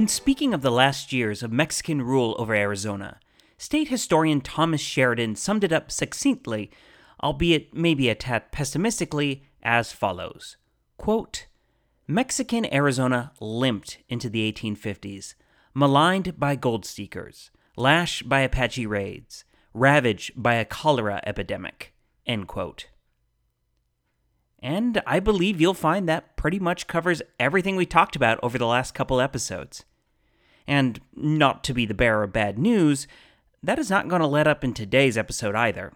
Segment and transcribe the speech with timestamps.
[0.00, 3.20] When speaking of the last years of Mexican rule over Arizona,
[3.58, 6.70] state historian Thomas Sheridan summed it up succinctly,
[7.22, 10.56] albeit maybe a tad pessimistically, as follows
[10.96, 11.48] Quote,
[12.06, 15.34] Mexican Arizona limped into the 1850s,
[15.74, 21.92] maligned by gold seekers, lashed by Apache raids, ravaged by a cholera epidemic.
[24.62, 28.66] And I believe you'll find that pretty much covers everything we talked about over the
[28.66, 29.84] last couple episodes.
[30.70, 33.08] And not to be the bearer of bad news,
[33.60, 35.92] that is not going to let up in today's episode either.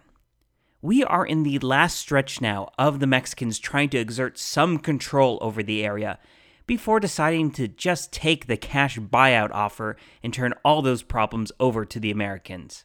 [0.81, 5.37] We are in the last stretch now of the Mexicans trying to exert some control
[5.39, 6.19] over the area
[6.67, 11.85] before deciding to just take the cash buyout offer and turn all those problems over
[11.85, 12.83] to the Americans.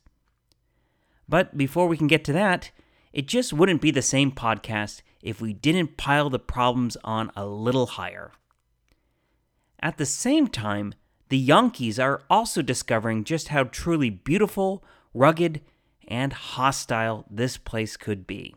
[1.29, 2.71] But before we can get to that,
[3.13, 7.47] it just wouldn't be the same podcast if we didn't pile the problems on a
[7.47, 8.31] little higher.
[9.81, 10.95] At the same time,
[11.31, 15.61] the Yankees are also discovering just how truly beautiful, rugged,
[16.09, 18.55] and hostile this place could be.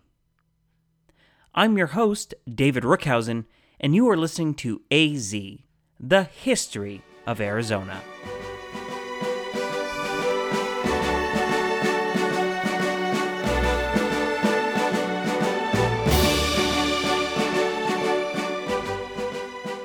[1.53, 3.45] I'm your host, David Rookhausen,
[3.79, 5.35] and you are listening to AZ,
[5.99, 8.01] the history of Arizona.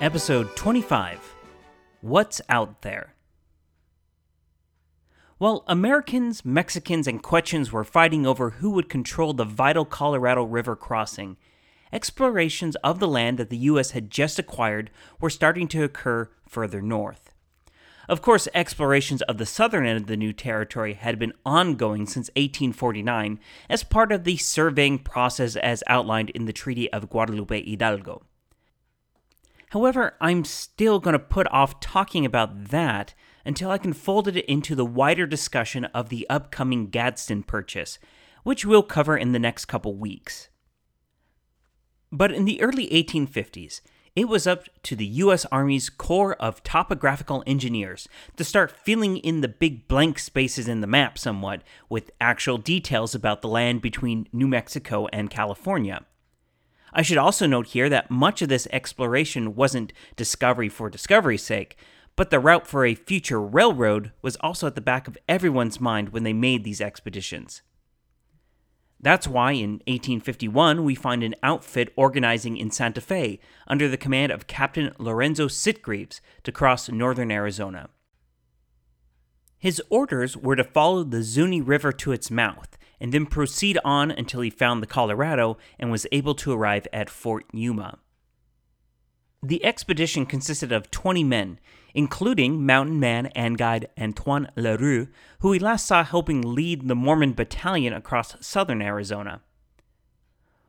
[0.01, 1.28] Episode 25
[2.09, 3.13] What's Out There?
[5.37, 10.75] While Americans, Mexicans, and Quechans were fighting over who would control the vital Colorado River
[10.75, 11.37] crossing,
[11.93, 13.91] explorations of the land that the U.S.
[13.91, 17.35] had just acquired were starting to occur further north.
[18.09, 22.31] Of course, explorations of the southern end of the new territory had been ongoing since
[22.37, 28.23] 1849 as part of the surveying process as outlined in the Treaty of Guadalupe Hidalgo.
[29.71, 34.37] However, I'm still going to put off talking about that until I can fold it
[34.47, 37.99] into the wider discussion of the upcoming Gadsden purchase,
[38.45, 40.49] which we'll cover in the next couple weeks.
[42.11, 43.83] But in the early 1850s,
[44.17, 45.45] it was up to the U.S.
[45.53, 50.87] Army's Corps of Topographical Engineers to start filling in the big blank spaces in the
[50.87, 56.05] map somewhat with actual details about the land between New Mexico and California.
[56.93, 61.77] I should also note here that much of this exploration wasn't discovery for discovery's sake,
[62.17, 66.09] but the route for a future railroad was also at the back of everyone's mind
[66.11, 67.63] when they made these expeditions.
[69.01, 73.39] That's why in 1851 we find an outfit organizing in Santa Fe
[73.69, 77.91] under the command of Captain Lorenzo Sitgreaves to cross northern Arizona.
[79.59, 84.11] His orders were to follow the Zuni River to its mouth and then proceed on
[84.11, 87.99] until he found the Colorado and was able to arrive at Fort Yuma.
[89.43, 91.61] The expedition consisted of 20 men,
[91.95, 95.09] including mountain man and guide Antoine Leroux,
[95.41, 99.43] who we last saw helping lead the Mormon battalion across southern Arizona.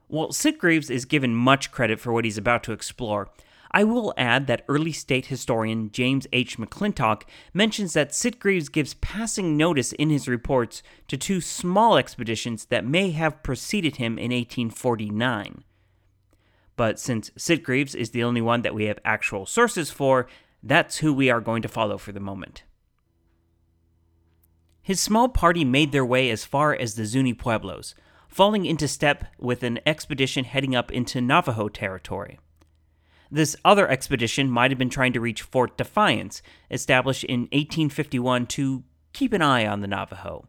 [0.08, 3.30] While Sitgreaves is given much credit for what he's about to explore,
[3.72, 6.58] I will add that early state historian James H.
[6.58, 12.86] McClintock mentions that Sitgreaves gives passing notice in his reports to two small expeditions that
[12.86, 15.64] may have preceded him in 1849.
[16.76, 20.28] But since Sitgreaves is the only one that we have actual sources for,
[20.64, 22.64] that's who we are going to follow for the moment.
[24.82, 27.94] His small party made their way as far as the Zuni Pueblos,
[28.28, 32.40] falling into step with an expedition heading up into Navajo territory.
[33.32, 36.42] This other expedition might have been trying to reach Fort Defiance,
[36.72, 40.48] established in 1851 to keep an eye on the Navajo.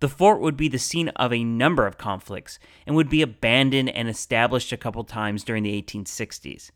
[0.00, 3.88] The fort would be the scene of a number of conflicts and would be abandoned
[3.90, 6.70] and established a couple times during the 1860s.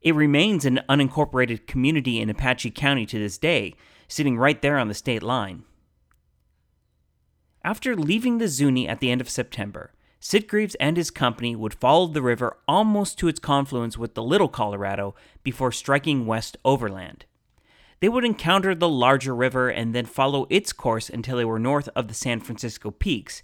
[0.00, 3.74] It remains an unincorporated community in Apache County to this day,
[4.06, 5.64] sitting right there on the state line.
[7.64, 12.06] After leaving the Zuni at the end of September, Sitgreaves and his company would follow
[12.06, 17.26] the river almost to its confluence with the Little Colorado before striking west overland.
[18.00, 21.88] They would encounter the larger river and then follow its course until they were north
[21.94, 23.42] of the San Francisco Peaks,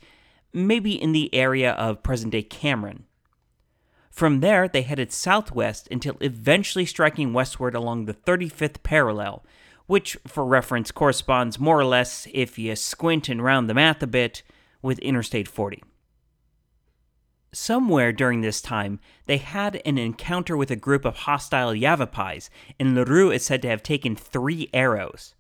[0.53, 3.05] maybe in the area of present day Cameron.
[4.11, 9.43] From there, they headed southwest until eventually striking westward along the 35th parallel,
[9.87, 14.07] which, for reference, corresponds more or less, if you squint and round the math a
[14.07, 14.43] bit,
[14.83, 15.83] with Interstate 40.
[17.55, 22.49] Somewhere during this time, they had an encounter with a group of hostile Yavapais,
[22.81, 25.35] and Leroux is said to have taken three arrows.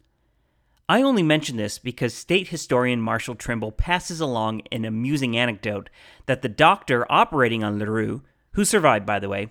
[0.91, 5.89] I only mention this because state historian Marshall Trimble passes along an amusing anecdote
[6.27, 8.23] that the doctor operating on Leroux,
[8.53, 9.49] who survived by the way,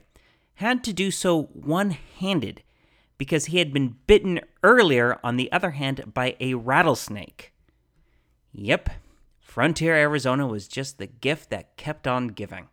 [0.55, 2.61] had to do so one handed
[3.17, 7.53] because he had been bitten earlier, on the other hand, by a rattlesnake.
[8.51, 8.89] Yep,
[9.51, 12.69] Frontier Arizona was just the gift that kept on giving.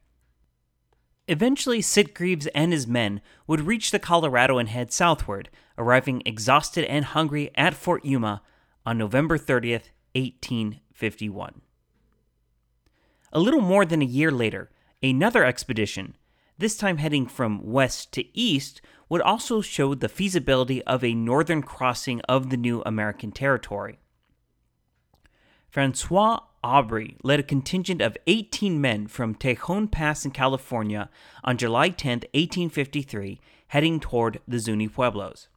[1.26, 7.04] Eventually, Sitgreaves and his men would reach the Colorado and head southward, arriving exhausted and
[7.04, 8.42] hungry at Fort Yuma
[8.86, 11.62] on November 30th, 1851.
[13.32, 14.70] A little more than a year later,
[15.02, 16.16] another expedition,
[16.58, 21.60] this time heading from west to east, would also show the feasibility of a northern
[21.60, 23.98] crossing of the new American territory.
[25.68, 31.08] Francois Aubry led a contingent of 18 men from Tejon Pass in California
[31.44, 35.48] on July 10, 1853, heading toward the Zuni Pueblos.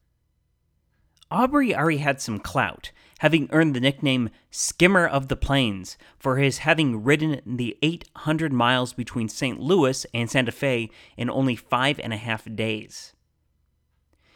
[1.32, 6.60] Aubry already had some clout, having earned the nickname Skimmer of the Plains for his
[6.60, 9.60] having ridden the 800 miles between St.
[9.60, 13.14] Louis and Santa Fe in only five and a half days.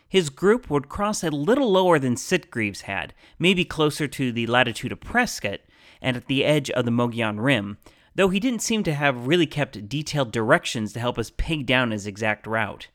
[0.07, 4.93] His group would cross a little lower than Sitgreaves had, maybe closer to the latitude
[4.93, 5.59] of Prescott,
[6.05, 7.79] and at the edge of the Mogollon Rim,
[8.13, 11.89] though he didn't seem to have really kept detailed directions to help us peg down
[11.89, 12.89] his exact route.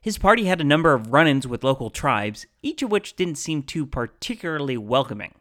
[0.00, 3.38] His party had a number of run ins with local tribes, each of which didn't
[3.38, 5.34] seem too particularly welcoming.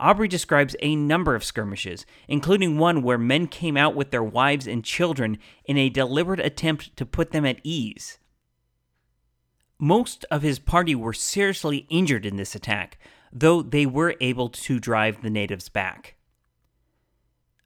[0.00, 4.66] Aubry describes a number of skirmishes, including one where men came out with their wives
[4.66, 5.36] and children
[5.66, 8.18] in a deliberate attempt to put them at ease.
[9.78, 12.98] Most of his party were seriously injured in this attack,
[13.32, 16.16] though they were able to drive the natives back.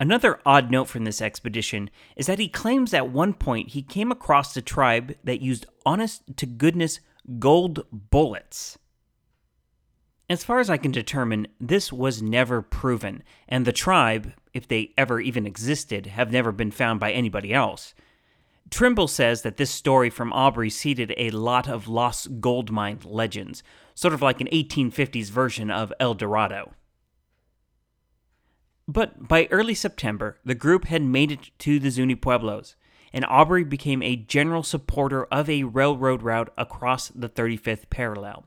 [0.00, 4.10] Another odd note from this expedition is that he claims at one point he came
[4.10, 6.98] across a tribe that used honest to goodness
[7.38, 8.78] gold bullets.
[10.28, 14.92] As far as I can determine, this was never proven, and the tribe, if they
[14.96, 17.94] ever even existed, have never been found by anybody else.
[18.72, 23.62] Trimble says that this story from Aubry seeded a lot of lost gold mine legends,
[23.94, 26.72] sort of like an 1850s version of El Dorado.
[28.88, 32.74] But by early September, the group had made it to the Zuni Pueblos,
[33.12, 38.46] and Aubry became a general supporter of a railroad route across the 35th parallel.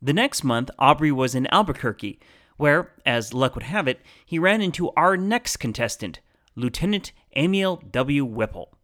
[0.00, 2.20] The next month, Aubry was in Albuquerque,
[2.56, 6.20] where, as luck would have it, he ran into our next contestant,
[6.54, 8.24] Lieutenant Amiel W.
[8.24, 8.75] Whipple.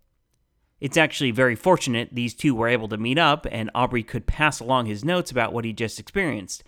[0.82, 4.58] It's actually very fortunate these two were able to meet up and Aubry could pass
[4.58, 6.64] along his notes about what he just experienced,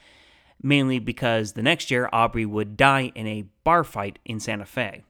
[0.63, 5.03] mainly because the next year Aubry would die in a bar fight in Santa Fe.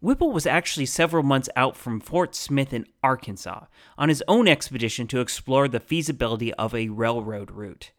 [0.00, 3.66] Whipple was actually several months out from Fort Smith in Arkansas
[3.98, 7.90] on his own expedition to explore the feasibility of a railroad route.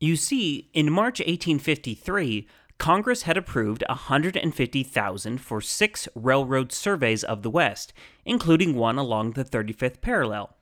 [0.00, 2.46] You see, in March 1853,
[2.82, 7.92] Congress had approved 150,000 for 6 railroad surveys of the West,
[8.24, 10.56] including one along the 35th parallel.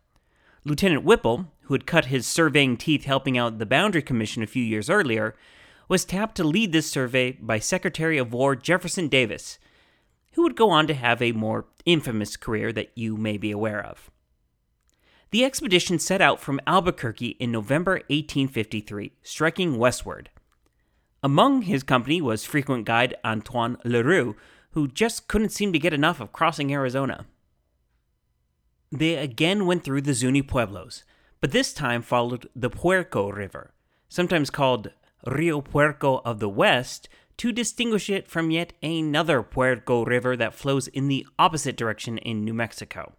[0.63, 4.63] Lieutenant Whipple, who had cut his surveying teeth helping out the Boundary Commission a few
[4.63, 5.35] years earlier,
[5.89, 9.59] was tapped to lead this survey by Secretary of War Jefferson Davis,
[10.35, 13.83] who would go on to have a more infamous career that you may be aware
[13.83, 14.11] of.
[15.31, 20.29] The expedition set out from Albuquerque in November 1853, striking westward.
[21.23, 24.37] Among his company was frequent guide Antoine Leroux,
[24.73, 27.27] who just couldn't seem to get enough of crossing Arizona.
[28.91, 31.05] They again went through the Zuni Pueblos,
[31.41, 33.73] but this time followed the Puerco River,
[34.09, 34.93] sometimes called
[35.27, 40.89] Rio Puerco of the West, to distinguish it from yet another Puerco River that flows
[40.89, 43.15] in the opposite direction in New Mexico.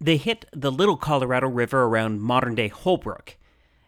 [0.00, 3.36] They hit the Little Colorado River around modern day Holbrook.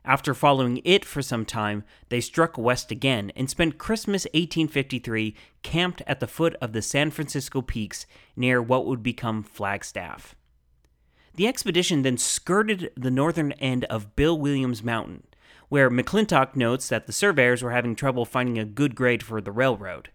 [0.04, 6.02] After following it for some time, they struck west again and spent Christmas 1853 camped
[6.08, 8.04] at the foot of the San Francisco Peaks
[8.34, 10.34] near what would become Flagstaff.
[11.34, 15.22] The expedition then skirted the northern end of Bill Williams Mountain,
[15.68, 19.52] where McClintock notes that the surveyors were having trouble finding a good grade for the
[19.52, 20.10] railroad.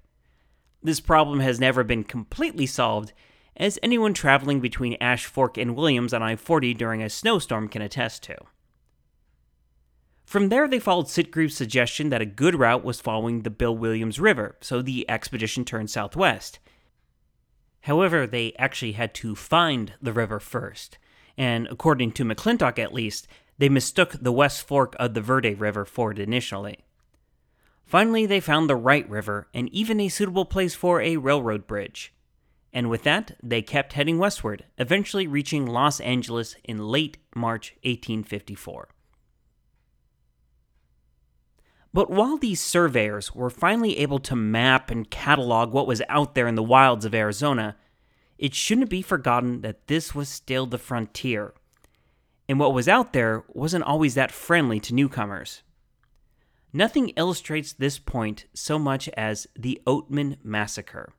[0.83, 3.13] This problem has never been completely solved,
[3.55, 7.81] as anyone traveling between Ash Fork and Williams on I 40 during a snowstorm can
[7.81, 8.37] attest to.
[10.27, 14.19] From there, they followed Sitgreaves' suggestion that a good route was following the Bill Williams
[14.19, 16.59] River, so the expedition turned southwest.
[17.83, 20.97] However, they actually had to find the river first,
[21.37, 23.25] and according to McClintock at least,
[23.57, 26.79] they mistook the west fork of the Verde River for it initially.
[27.85, 32.13] Finally, they found the right river and even a suitable place for a railroad bridge.
[32.73, 38.89] And with that, they kept heading westward, eventually reaching Los Angeles in late March 1854.
[41.97, 46.47] But while these surveyors were finally able to map and catalog what was out there
[46.47, 47.75] in the wilds of Arizona,
[48.37, 51.55] it shouldn't be forgotten that this was still the frontier
[52.47, 55.63] and what was out there wasn't always that friendly to newcomers.
[56.71, 61.13] Nothing illustrates this point so much as the Oatman Massacre.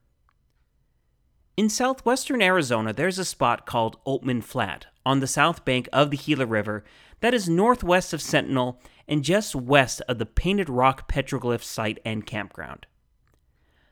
[1.57, 6.17] In southwestern Arizona, there's a spot called Oatman Flat on the south bank of the
[6.17, 6.85] Gila River
[7.19, 12.27] that is northwest of Sentinel and just west of the Painted Rock petroglyph site and
[12.27, 12.87] campground.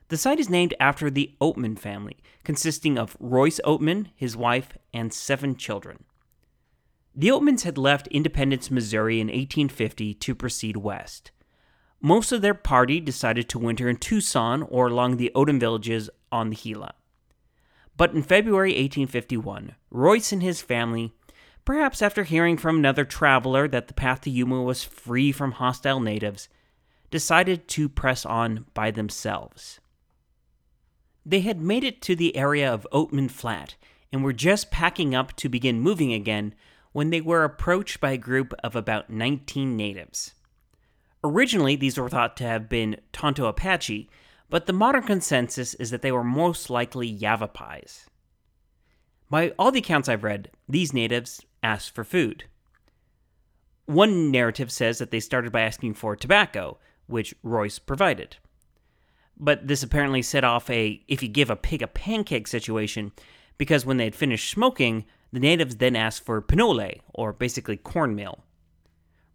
[0.09, 5.11] The site is named after the Oatman family, consisting of Royce Oatman, his wife, and
[5.11, 6.05] seven children.
[7.13, 11.31] The Oatmans had left Independence, Missouri in 1850 to proceed west.
[11.99, 16.51] Most of their party decided to winter in Tucson or along the Oatman villages on
[16.51, 16.93] the Gila.
[17.97, 21.15] But in February 1851, Royce and his family,
[21.67, 25.99] perhaps after hearing from another traveler that the path to Yuma was free from hostile
[25.99, 26.47] natives,
[27.11, 29.81] decided to press on by themselves.
[31.25, 33.75] They had made it to the area of Oatman Flat
[34.13, 36.55] and were just packing up to begin moving again
[36.93, 40.35] when they were approached by a group of about 19 natives.
[41.21, 44.09] Originally, these were thought to have been Tonto Apache,
[44.49, 48.05] but the modern consensus is that they were most likely Yavapais.
[49.29, 52.45] By all the accounts I've read, these natives asked for food.
[53.85, 58.37] One narrative says that they started by asking for tobacco, which Royce provided.
[59.39, 63.11] But this apparently set off a if you give a pig a pancake situation,
[63.57, 68.43] because when they had finished smoking, the natives then asked for pinole, or basically cornmeal.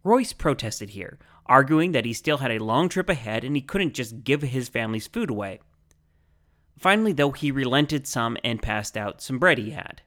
[0.03, 3.93] Royce protested here, arguing that he still had a long trip ahead and he couldn't
[3.93, 5.59] just give his family's food away.
[6.77, 10.01] Finally, though, he relented some and passed out some bread he had.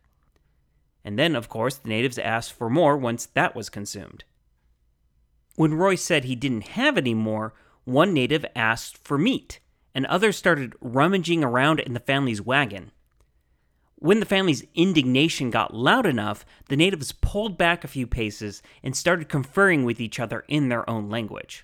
[1.06, 4.24] And then, of course, the natives asked for more once that was consumed.
[5.54, 9.60] When Roy said he didn't have any more, one native asked for meat,
[9.94, 12.90] and others started rummaging around in the family's wagon.
[13.94, 18.96] When the family's indignation got loud enough, the natives pulled back a few paces and
[18.96, 21.62] started conferring with each other in their own language.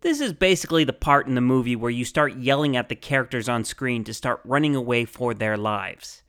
[0.00, 3.48] This is basically the part in the movie where you start yelling at the characters
[3.48, 6.24] on screen to start running away for their lives.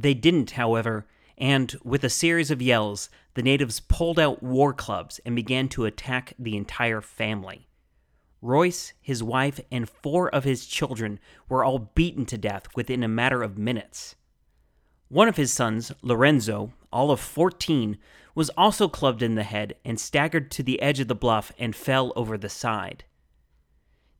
[0.00, 5.20] They didn't, however, and with a series of yells, the natives pulled out war clubs
[5.26, 7.68] and began to attack the entire family.
[8.40, 13.08] Royce, his wife, and four of his children were all beaten to death within a
[13.08, 14.14] matter of minutes.
[15.08, 17.98] One of his sons, Lorenzo, all of 14,
[18.34, 21.76] was also clubbed in the head and staggered to the edge of the bluff and
[21.76, 23.04] fell over the side.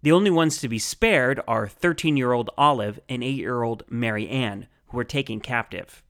[0.03, 3.85] The only ones to be spared are 13 year old Olive and 8 year old
[3.89, 6.03] Mary Ann, who were taken captive.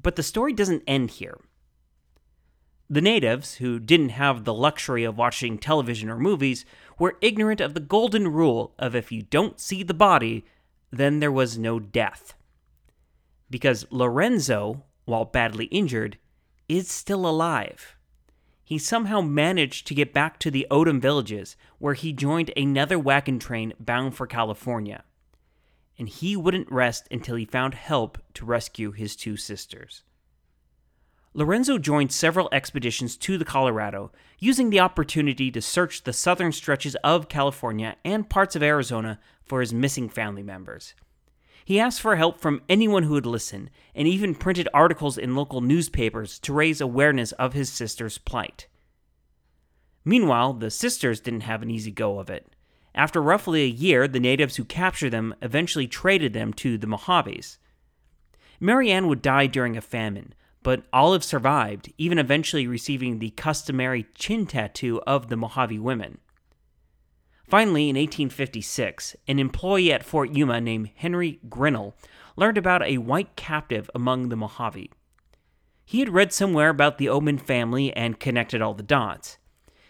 [0.00, 1.38] But the story doesn't end here.
[2.90, 6.66] The natives, who didn't have the luxury of watching television or movies,
[6.98, 10.44] were ignorant of the golden rule of if you don't see the body,
[10.90, 12.34] then there was no death.
[13.48, 16.18] Because Lorenzo, while badly injured,
[16.68, 17.96] is still alive.
[18.64, 23.38] He somehow managed to get back to the Oatman villages, where he joined another wagon
[23.38, 25.04] train bound for California.
[25.98, 30.02] And he wouldn't rest until he found help to rescue his two sisters.
[31.36, 36.94] Lorenzo joined several expeditions to the Colorado, using the opportunity to search the southern stretches
[37.02, 40.94] of California and parts of Arizona for his missing family members.
[41.64, 45.60] He asked for help from anyone who would listen, and even printed articles in local
[45.60, 48.68] newspapers to raise awareness of his sister's plight.
[50.04, 52.46] Meanwhile, the sisters didn't have an easy go of it.
[52.94, 57.58] After roughly a year, the natives who captured them eventually traded them to the Mojaves.
[58.60, 60.32] Mary Ann would die during a famine,
[60.62, 66.18] but Olive survived, even eventually receiving the customary chin tattoo of the Mojave women.
[67.48, 71.94] Finally, in 1856, an employee at Fort Yuma named Henry Grinnell
[72.36, 74.90] learned about a white captive among the Mojave.
[75.84, 79.36] He had read somewhere about the Oatman family and connected all the dots.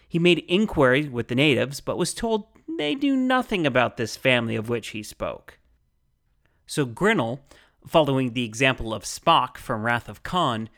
[0.09, 4.57] He made inquiries with the natives, but was told they knew nothing about this family
[4.57, 5.59] of which he spoke.
[6.67, 7.41] So Grinnell
[7.87, 10.69] following the example of Spock from Wrath of Khan,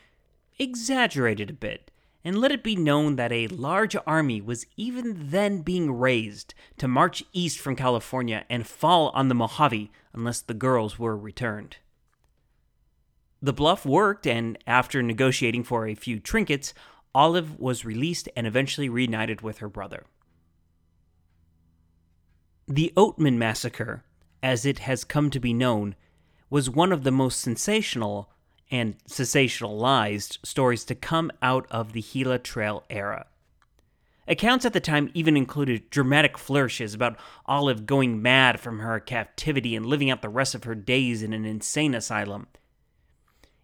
[0.59, 1.91] exaggerated a bit
[2.25, 6.89] and let it be known that a large army was even then being raised to
[6.89, 11.77] march east from California and fall on the Mojave unless the girls were returned.
[13.41, 16.75] The bluff worked, and after negotiating for a few trinkets,
[17.15, 20.05] Olive was released and eventually reunited with her brother.
[22.69, 24.03] The Oatman Massacre,
[24.43, 25.95] as it has come to be known,
[26.51, 28.29] was one of the most sensational
[28.73, 33.27] and sensationalized stories to come out of the Gila Trail era.
[34.27, 39.77] Accounts at the time even included dramatic flourishes about Olive going mad from her captivity
[39.77, 42.49] and living out the rest of her days in an insane asylum.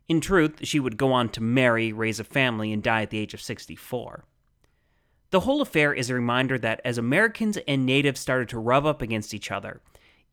[0.07, 3.19] In truth, she would go on to marry, raise a family, and die at the
[3.19, 4.25] age of 64.
[5.33, 9.01] The whole affair is a reminder that as Americans and natives started to rub up
[9.01, 9.81] against each other,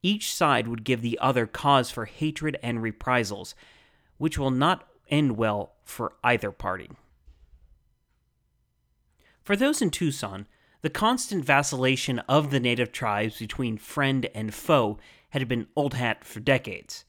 [0.04, 3.56] each side would give the other cause for hatred and reprisals,
[4.18, 6.90] which will not end well for either party.
[9.42, 10.48] For those in Tucson,
[10.82, 16.26] the constant vacillation of the native tribes between friend and foe had been old hat
[16.26, 17.06] for decades.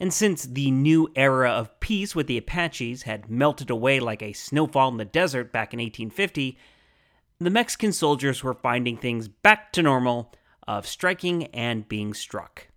[0.00, 4.32] And since the new era of peace with the Apaches had melted away like a
[4.32, 6.56] snowfall in the desert back in 1850,
[7.38, 10.32] the Mexican soldiers were finding things back to normal
[10.66, 12.68] of striking and being struck.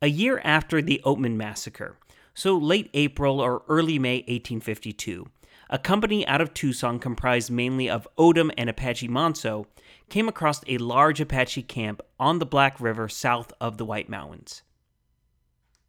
[0.00, 1.98] A year after the Oatman Massacre,
[2.34, 5.26] so late April or early May 1852,
[5.70, 9.66] a company out of Tucson comprised mainly of O'odham and Apache Manso
[10.08, 14.62] came across a large Apache camp on the Black River south of the White Mountains.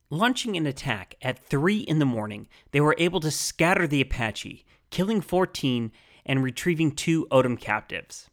[0.09, 4.65] Launching an attack at 3 in the morning, they were able to scatter the Apache,
[4.89, 5.91] killing 14
[6.29, 8.29] and retrieving two O'odham captives.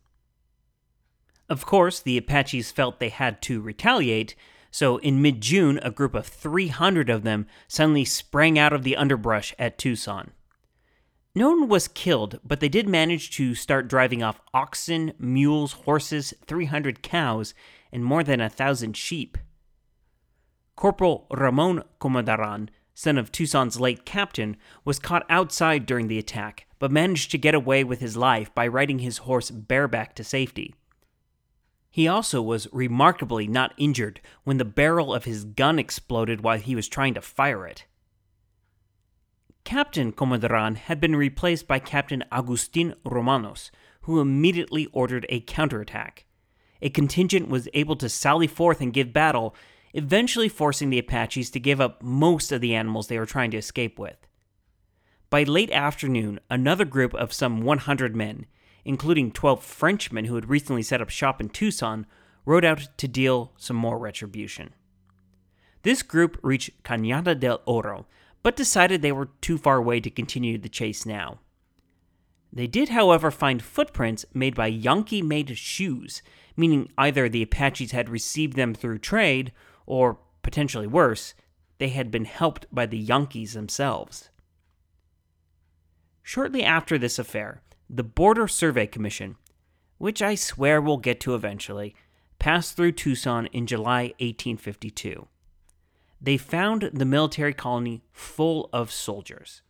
[1.48, 4.36] Of course, the Apaches felt they had to retaliate,
[4.70, 8.96] so in mid June, a group of 300 of them suddenly sprang out of the
[8.96, 10.32] underbrush at Tucson.
[11.34, 16.34] No one was killed, but they did manage to start driving off oxen, mules, horses,
[16.46, 17.54] 300 cows,
[17.90, 19.38] and more than a thousand sheep.
[20.74, 26.90] Corporal Ramon Comaduran, son of Tucson's late captain, was caught outside during the attack, but
[26.90, 30.74] managed to get away with his life by riding his horse bareback to safety.
[31.90, 36.74] He also was remarkably not injured when the barrel of his gun exploded while he
[36.74, 37.84] was trying to fire it.
[39.64, 43.70] Captain Comaduran had been replaced by Captain Agustin Romanos,
[44.02, 46.24] who immediately ordered a counterattack.
[46.80, 49.54] A contingent was able to sally forth and give battle,
[49.96, 53.56] eventually forcing the Apaches to give up most of the animals they were trying to
[53.56, 54.18] escape with.
[55.30, 58.44] By late afternoon, another group of some 100 men,
[58.84, 62.06] including 12 Frenchmen who had recently set up shop in Tucson,
[62.44, 64.74] rode out to deal some more retribution.
[65.82, 68.06] This group reached Cañada del Oro,
[68.42, 71.40] but decided they were too far away to continue the chase now.
[72.52, 76.22] They did, however, find footprints made by Yankee made shoes,
[76.54, 79.52] meaning either the Apaches had received them through trade,
[79.86, 81.34] or, potentially worse,
[81.78, 84.30] they had been helped by the Yankees themselves.
[86.22, 89.36] Shortly after this affair, the Border Survey Commission,
[89.98, 91.94] which I swear we'll get to eventually,
[92.38, 95.28] passed through Tucson in July 1852.
[96.20, 99.62] They found the military colony full of soldiers.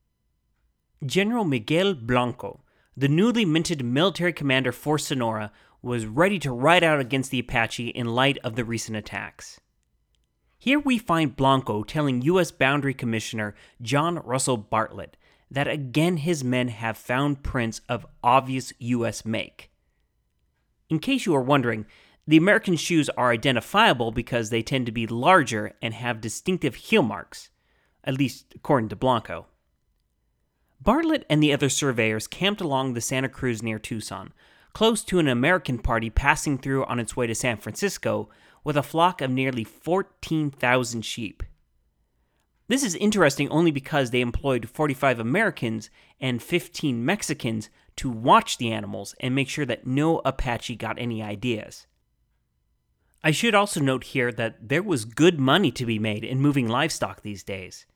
[1.05, 2.63] General Miguel Blanco,
[2.97, 5.53] the newly minted military commander for Sonora,
[5.83, 9.61] was ready to ride out against the Apache in light of the recent attacks.
[10.67, 12.51] Here we find Blanco telling U.S.
[12.51, 15.17] Boundary Commissioner John Russell Bartlett
[15.49, 19.25] that again his men have found prints of obvious U.S.
[19.25, 19.71] make.
[20.91, 21.87] In case you are wondering,
[22.27, 27.03] the American shoes are identifiable because they tend to be larger and have distinctive heel
[27.03, 27.51] marks,
[28.03, 29.47] at least according to Blanco.
[30.81, 34.33] Bartlett and the other surveyors camped along the Santa Cruz near Tucson,
[34.73, 38.29] close to an American party passing through on its way to San Francisco
[38.67, 41.45] with a flock of nearly 14,000 sheep.
[42.67, 45.89] This is interesting only because they employed 45 Americans
[46.21, 51.23] and 15 Mexicans to watch the animals and make sure that no Apache got any
[51.23, 51.87] ideas.
[53.23, 56.67] I should also note here that there was good money to be made in moving
[56.67, 57.87] livestock these days.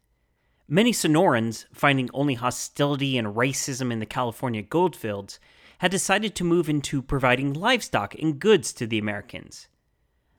[0.68, 5.40] Many Sonorans, finding only hostility and racism in the California goldfields,
[5.78, 9.66] had decided to move into providing livestock and goods to the Americans.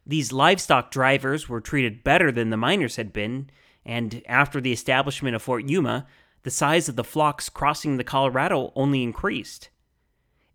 [0.05, 3.49] These livestock drivers were treated better than the miners had been,
[3.85, 6.07] and after the establishment of Fort Yuma,
[6.43, 9.69] the size of the flocks crossing the Colorado only increased.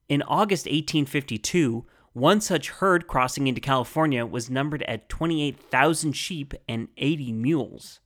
[0.09, 6.89] In August 1852, one such herd crossing into California was numbered at 28,000 sheep and
[6.97, 8.01] 80 mules.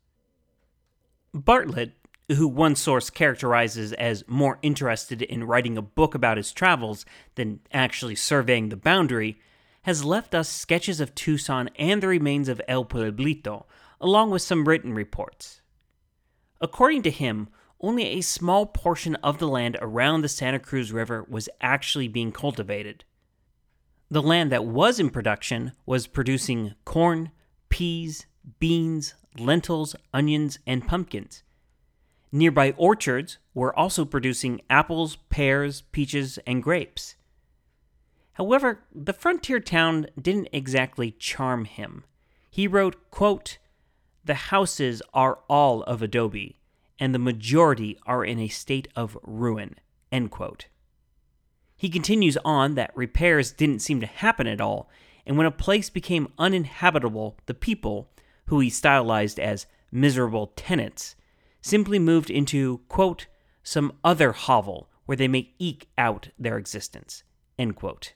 [1.33, 1.93] Bartlett,
[2.29, 7.05] who one source characterizes as more interested in writing a book about his travels
[7.37, 9.39] than actually surveying the boundary,
[9.83, 13.65] has left us sketches of Tucson and the remains of El Pueblito,
[14.01, 15.61] along with some written reports.
[16.61, 17.49] According to him,
[17.81, 22.31] only a small portion of the land around the Santa Cruz River was actually being
[22.31, 23.05] cultivated.
[24.11, 27.31] The land that was in production was producing corn,
[27.69, 28.27] peas,
[28.59, 31.43] beans, lentils, onions, and pumpkins.
[32.33, 37.17] Nearby orchards were also producing apples, pears, peaches, and grapes.
[38.41, 42.05] However, the frontier town didn't exactly charm him.
[42.51, 43.59] He wrote, quote,
[44.25, 46.59] The houses are all of adobe,
[46.99, 49.75] and the majority are in a state of ruin.
[50.11, 50.69] End quote.
[51.77, 54.89] He continues on that repairs didn't seem to happen at all,
[55.27, 58.09] and when a place became uninhabitable, the people,
[58.47, 61.15] who he stylized as miserable tenants,
[61.61, 63.27] simply moved into, quote,
[63.63, 67.23] some other hovel where they may eke out their existence,
[67.59, 68.15] end quote.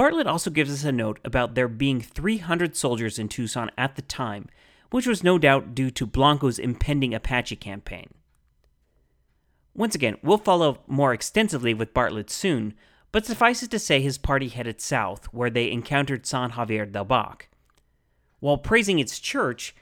[0.00, 4.00] Bartlett also gives us a note about there being 300 soldiers in Tucson at the
[4.00, 4.48] time,
[4.90, 8.08] which was no doubt due to Blanco's impending Apache campaign.
[9.74, 12.72] Once again, we'll follow more extensively with Bartlett soon,
[13.12, 17.04] but suffice it to say his party headed south, where they encountered San Xavier del
[17.04, 17.50] Bac.
[18.38, 19.74] While praising its church,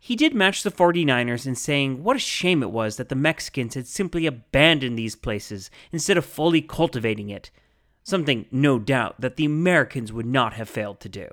[0.00, 3.74] he did match the 49ers in saying what a shame it was that the Mexicans
[3.74, 7.52] had simply abandoned these places instead of fully cultivating it,
[8.02, 11.28] something, no doubt, that the Americans would not have failed to do.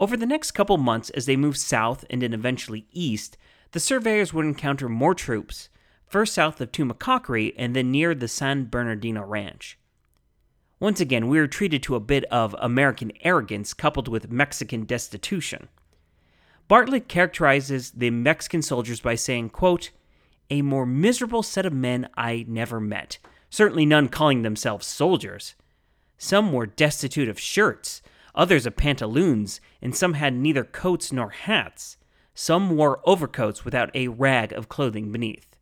[0.00, 3.36] Over the next couple months, as they moved south and then eventually east,
[3.72, 5.68] the surveyors would encounter more troops,
[6.06, 9.78] first south of Tumacacori and then near the San Bernardino Ranch.
[10.80, 15.68] Once again, we are treated to a bit of American arrogance coupled with Mexican destitution.
[16.68, 19.90] Bartlett characterizes the Mexican soldiers by saying, quote,
[20.50, 23.18] a more miserable set of men I never met,
[23.50, 25.54] certainly none calling themselves soldiers.
[26.16, 28.02] Some were destitute of shirts,
[28.34, 31.96] others of pantaloons, and some had neither coats nor hats.
[32.34, 35.56] Some wore overcoats without a rag of clothing beneath.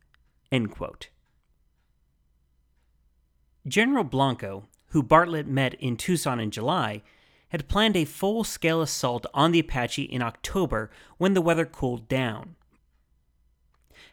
[3.67, 7.01] General Blanco, who Bartlett met in Tucson in July,
[7.49, 12.07] had planned a full scale assault on the Apache in October when the weather cooled
[12.07, 12.55] down.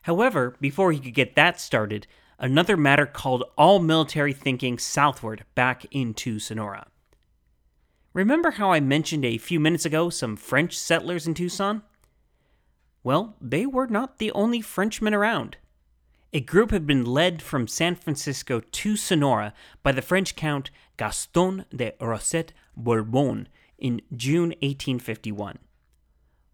[0.03, 2.07] However, before he could get that started,
[2.38, 6.87] another matter called all military thinking southward back into Sonora.
[8.12, 11.83] Remember how I mentioned a few minutes ago some French settlers in Tucson?
[13.03, 15.57] Well, they were not the only Frenchmen around.
[16.33, 21.64] A group had been led from San Francisco to Sonora by the French Count Gaston
[21.75, 25.59] de Rosset Bourbon in June 1851.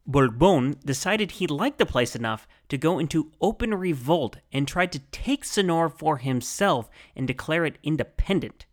[0.06, 5.00] Bourbon decided he liked the place enough to go into open revolt and tried to
[5.12, 8.66] take Sonora for himself and declare it independent.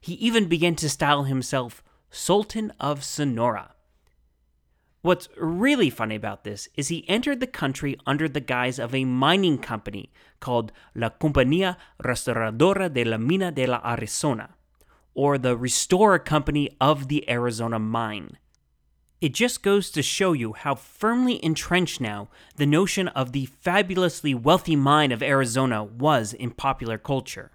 [0.00, 3.74] He even began to style himself Sultan of Sonora.
[5.02, 9.06] What's really funny about this is he entered the country under the guise of a
[9.06, 14.50] mining company called La Compañía Restauradora de la Mina de la Arizona,
[15.14, 18.36] or the Restorer Company of the Arizona Mine.
[19.20, 24.34] It just goes to show you how firmly entrenched now the notion of the fabulously
[24.34, 27.52] wealthy mine of Arizona was in popular culture.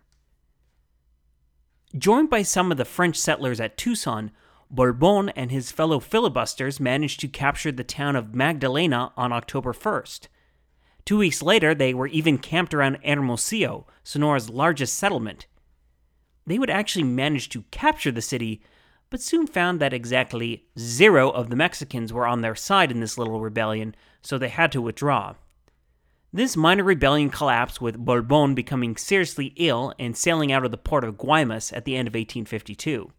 [1.97, 4.32] Joined by some of the French settlers at Tucson,
[4.69, 10.28] Bourbon and his fellow filibusters managed to capture the town of Magdalena on October 1st.
[11.04, 15.47] Two weeks later, they were even camped around Hermosillo, Sonora's largest settlement.
[16.45, 18.62] They would actually manage to capture the city,
[19.15, 23.17] but soon found that exactly zero of the Mexicans were on their side in this
[23.17, 25.36] little rebellion, so they had to withdraw.
[26.34, 31.06] This minor rebellion collapsed with Bourbon becoming seriously ill and sailing out of the port
[31.06, 33.10] of Guaymas at the end of 1852.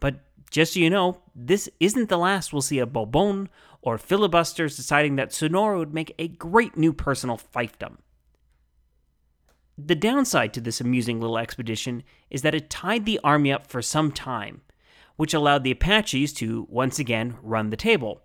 [0.00, 3.50] But just so you know, this isn't the last we'll see of Bourbon
[3.82, 7.98] or filibusters deciding that Sonora would make a great new personal fiefdom.
[9.76, 13.82] The downside to this amusing little expedition is that it tied the army up for
[13.82, 14.62] some time,
[15.16, 18.22] which allowed the Apaches to once again run the table.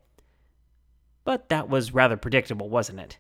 [1.24, 3.18] But that was rather predictable, wasn't it?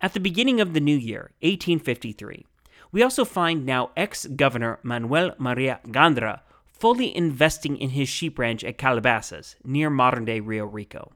[0.00, 2.44] At the beginning of the new year, 1853,
[2.90, 6.40] we also find now ex governor Manuel Maria Gandara
[6.82, 11.12] fully investing in his sheep ranch at Calabasas, near modern day Rio Rico.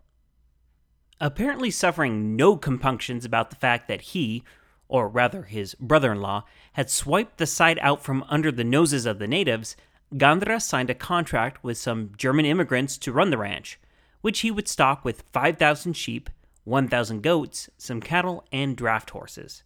[1.20, 4.44] Apparently suffering no compunctions about the fact that he,
[4.86, 9.06] or rather his brother in law, had swiped the site out from under the noses
[9.06, 9.76] of the natives,
[10.14, 13.78] Gandara signed a contract with some German immigrants to run the ranch,
[14.20, 16.30] which he would stock with 5,000 sheep,
[16.64, 19.62] 1,000 goats, some cattle, and draft horses.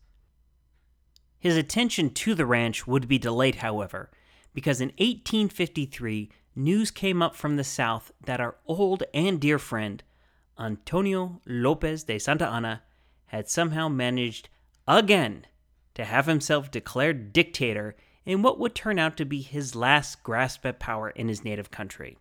[1.38, 4.10] His attention to the ranch would be delayed, however,
[4.52, 10.02] because in 1853, news came up from the South that our old and dear friend,
[10.58, 12.82] Antonio Lopez de Santa Anna,
[13.26, 14.48] had somehow managed
[14.86, 15.46] again
[15.94, 20.64] to have himself declared dictator in what would turn out to be his last grasp
[20.66, 22.18] at power in his native country.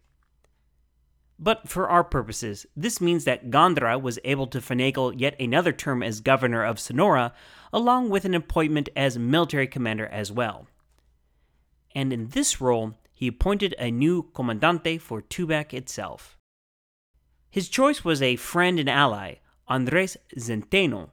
[1.37, 6.03] But for our purposes, this means that Gandara was able to finagle yet another term
[6.03, 7.33] as governor of Sonora,
[7.71, 10.67] along with an appointment as military commander as well
[11.95, 16.37] and in this role, he appointed a new comandante for Tubac itself.
[17.49, 19.35] His choice was a friend and ally,
[19.67, 21.09] Andres Zenteno,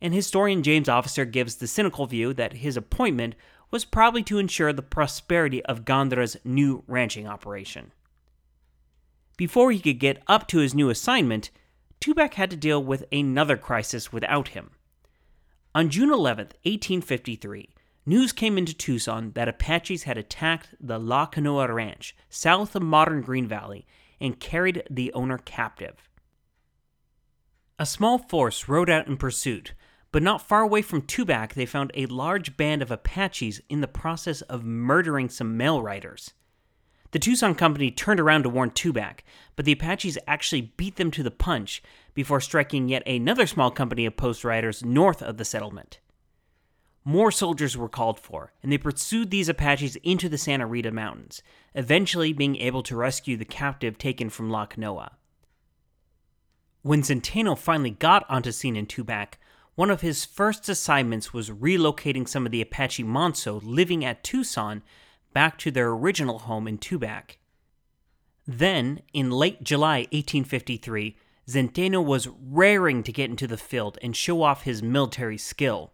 [0.00, 3.34] and historian James Officer gives the cynical view that his appointment
[3.72, 7.90] was probably to ensure the prosperity of Gandara's new ranching operation.
[9.36, 11.50] Before he could get up to his new assignment,
[12.00, 14.72] Tubac had to deal with another crisis without him.
[15.74, 17.70] On June 11, 1853,
[18.04, 23.22] news came into Tucson that Apaches had attacked the La Canoa Ranch, south of modern
[23.22, 23.86] Green Valley,
[24.20, 26.10] and carried the owner captive.
[27.78, 29.72] A small force rode out in pursuit,
[30.12, 33.88] but not far away from Tubac, they found a large band of Apaches in the
[33.88, 36.32] process of murdering some mail riders.
[37.12, 39.20] The Tucson Company turned around to warn Tubac,
[39.56, 41.82] but the Apaches actually beat them to the punch
[42.14, 45.98] before striking yet another small company of post riders north of the settlement.
[47.04, 51.42] More soldiers were called for, and they pursued these Apaches into the Santa Rita Mountains,
[51.74, 55.10] eventually being able to rescue the captive taken from La Canoa.
[56.82, 59.34] When Zenteno finally got onto scene in Tubac,
[59.74, 64.82] one of his first assignments was relocating some of the Apache Manso living at Tucson
[65.32, 67.36] back to their original home in Tubac.
[68.46, 71.16] Then, in late July 1853,
[71.48, 75.92] Zenteno was raring to get into the field and show off his military skill.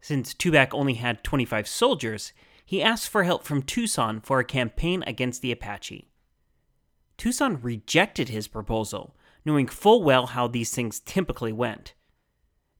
[0.00, 2.32] Since Tubac only had 25 soldiers,
[2.64, 6.08] he asked for help from Tucson for a campaign against the Apache.
[7.18, 9.14] Tucson rejected his proposal,
[9.44, 11.94] knowing full well how these things typically went.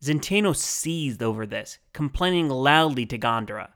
[0.03, 3.71] Zenteno seethed over this, complaining loudly to Gandara.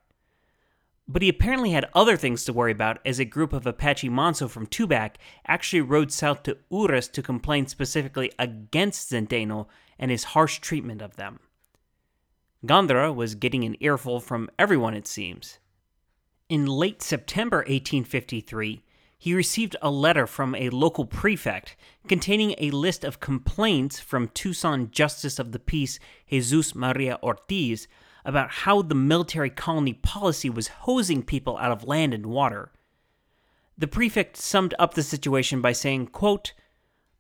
[1.07, 4.49] But he apparently had other things to worry about as a group of Apache Manso
[4.49, 9.67] from Tubac actually rode south to Ures to complain specifically against Zenteno
[9.99, 11.41] and his harsh treatment of them.
[12.65, 15.59] Gandara was getting an earful from everyone, it seems.
[16.49, 18.83] In late September 1853,
[19.19, 21.77] he received a letter from a local prefect
[22.09, 25.99] containing a list of complaints from Tucson Justice of the Peace
[26.29, 27.89] Jesus Maria Ortiz
[28.25, 32.71] about how the military colony policy was hosing people out of land and water.
[33.77, 36.53] The prefect summed up the situation by saying, quote,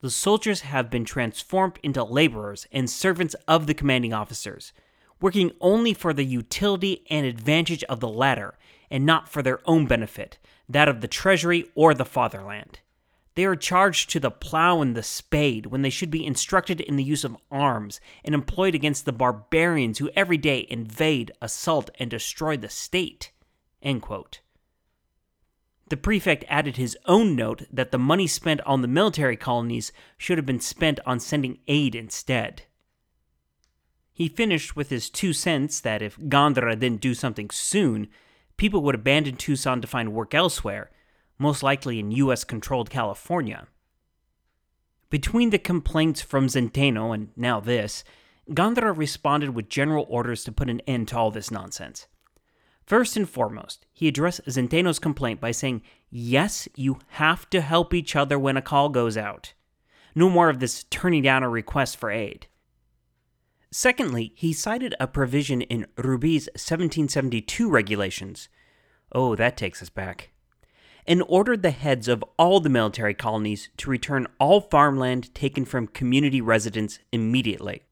[0.00, 4.72] The soldiers have been transformed into laborers and servants of the commanding officers,
[5.20, 8.56] working only for the utility and advantage of the latter,
[8.94, 12.78] and not for their own benefit, that of the treasury or the fatherland.
[13.34, 16.94] They are charged to the plow and the spade when they should be instructed in
[16.94, 22.08] the use of arms and employed against the barbarians who every day invade, assault, and
[22.08, 23.32] destroy the state.
[25.88, 30.38] The prefect added his own note that the money spent on the military colonies should
[30.38, 32.62] have been spent on sending aid instead.
[34.12, 38.06] He finished with his two cents that if Gandara didn't do something soon,
[38.56, 40.90] people would abandon Tucson to find work elsewhere,
[41.38, 43.66] most likely in US controlled California.
[45.10, 48.04] Between the complaints from Zenteno and now this,
[48.50, 52.06] Gandara responded with general orders to put an end to all this nonsense.
[52.84, 58.14] First and foremost, he addressed Zenteno's complaint by saying, Yes, you have to help each
[58.14, 59.54] other when a call goes out.
[60.14, 62.46] No more of this turning down a request for aid.
[63.76, 68.48] Secondly, he cited a provision in Rubí's 1772 regulations.
[69.10, 70.30] Oh, that takes us back
[71.08, 75.88] and ordered the heads of all the military colonies to return all farmland taken from
[75.88, 77.82] community residents immediately.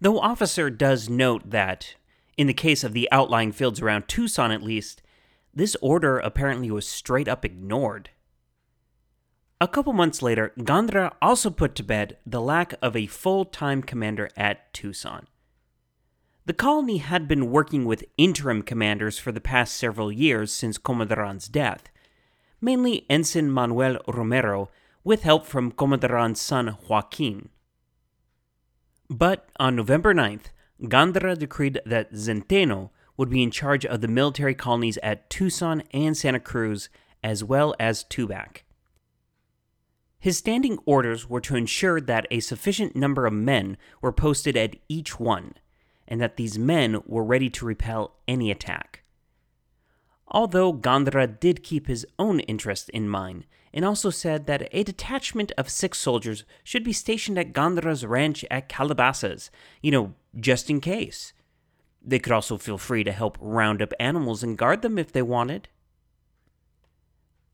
[0.00, 1.96] Though Officer does note that,
[2.36, 5.02] in the case of the outlying fields around Tucson at least,
[5.52, 8.10] this order apparently was straight up ignored.
[9.64, 13.82] A couple months later, Gandara also put to bed the lack of a full time
[13.82, 15.26] commander at Tucson.
[16.44, 21.48] The colony had been working with interim commanders for the past several years since Comaduran's
[21.48, 21.84] death,
[22.60, 24.68] mainly Ensign Manuel Romero,
[25.02, 27.48] with help from Comaduran's son Joaquin.
[29.08, 30.48] But on November 9th,
[30.82, 36.14] Gandara decreed that Zenteno would be in charge of the military colonies at Tucson and
[36.14, 36.90] Santa Cruz,
[37.22, 38.63] as well as Tubac.
[40.24, 44.76] His standing orders were to ensure that a sufficient number of men were posted at
[44.88, 45.54] each one,
[46.08, 49.04] and that these men were ready to repel any attack
[50.34, 55.52] although Gandara did keep his own interest in mind, and also said that a detachment
[55.56, 60.80] of six soldiers should be stationed at Gandara's ranch at Calabasas, you know, just in
[60.80, 61.32] case.
[62.02, 65.22] They could also feel free to help round up animals and guard them if they
[65.22, 65.68] wanted.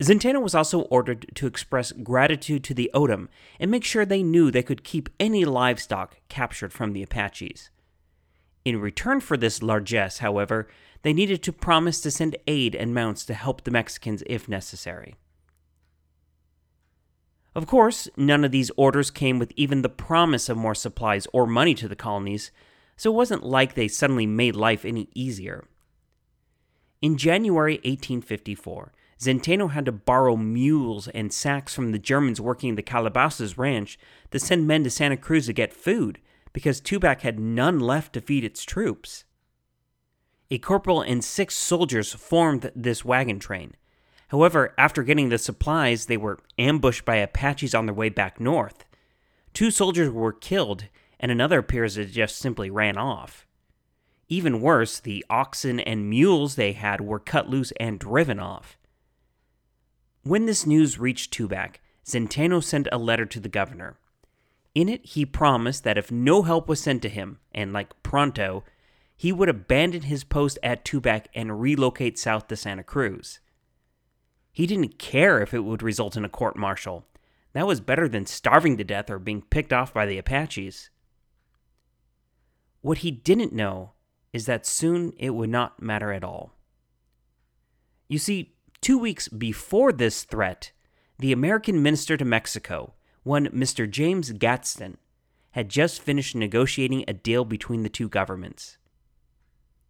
[0.01, 4.49] Zenteno was also ordered to express gratitude to the O'odham and make sure they knew
[4.49, 7.69] they could keep any livestock captured from the Apaches.
[8.65, 10.67] In return for this largesse, however,
[11.03, 15.15] they needed to promise to send aid and mounts to help the Mexicans if necessary.
[17.53, 21.45] Of course, none of these orders came with even the promise of more supplies or
[21.45, 22.51] money to the colonies,
[22.95, 25.65] so it wasn't like they suddenly made life any easier.
[27.01, 32.81] In January 1854, Zenteno had to borrow mules and sacks from the Germans working the
[32.81, 33.99] Calabasas ranch
[34.31, 36.19] to send men to Santa Cruz to get food,
[36.53, 39.25] because Tubac had none left to feed its troops.
[40.49, 43.75] A corporal and six soldiers formed this wagon train.
[44.29, 48.85] However, after getting the supplies, they were ambushed by Apaches on their way back north.
[49.53, 50.85] Two soldiers were killed,
[51.19, 53.45] and another appears to have just simply ran off.
[54.29, 58.77] Even worse, the oxen and mules they had were cut loose and driven off.
[60.23, 63.97] When this news reached Tubac, Zenteno sent a letter to the governor.
[64.75, 68.63] In it, he promised that if no help was sent to him, and like pronto,
[69.17, 73.39] he would abandon his post at Tubac and relocate south to Santa Cruz.
[74.51, 77.05] He didn't care if it would result in a court martial.
[77.53, 80.89] That was better than starving to death or being picked off by the Apaches.
[82.81, 83.91] What he didn't know
[84.33, 86.53] is that soon it would not matter at all.
[88.07, 90.71] You see, two weeks before this threat,
[91.19, 93.89] the American minister to Mexico, one Mr.
[93.89, 94.97] James Gadsden,
[95.51, 98.77] had just finished negotiating a deal between the two governments.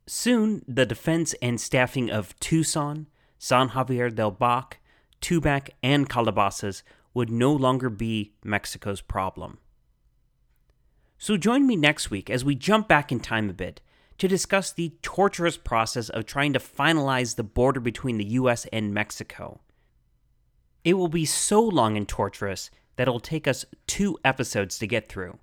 [0.08, 4.80] Soon, the defense and staffing of Tucson, San Xavier del Bac,
[5.22, 9.60] Tubac, and Calabasas would no longer be Mexico's problem.
[11.18, 13.80] So join me next week as we jump back in time a bit
[14.22, 18.94] to discuss the torturous process of trying to finalize the border between the US and
[18.94, 19.62] Mexico.
[20.84, 25.10] It will be so long and torturous that it'll take us two episodes to get
[25.10, 25.40] through.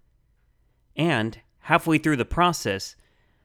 [0.94, 2.94] And halfway through the process,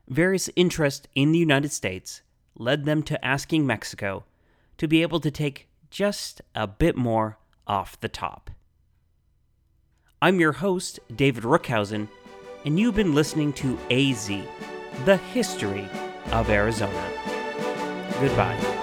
[0.07, 2.21] various interests in the United States
[2.55, 4.25] led them to asking Mexico
[4.77, 8.51] to be able to take just a bit more off the top.
[10.21, 12.07] I'm your host, David Rookhausen,
[12.65, 14.29] and you've been listening to AZ,
[15.05, 15.89] the history
[16.31, 17.09] of Arizona.
[18.19, 18.82] Goodbye.